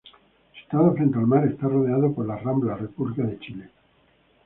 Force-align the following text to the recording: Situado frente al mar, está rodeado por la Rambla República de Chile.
Situado 0.59 0.95
frente 0.95 1.19
al 1.19 1.27
mar, 1.27 1.45
está 1.45 1.67
rodeado 1.67 2.11
por 2.11 2.25
la 2.25 2.35
Rambla 2.35 2.75
República 2.75 3.21
de 3.21 3.37
Chile. 3.37 3.69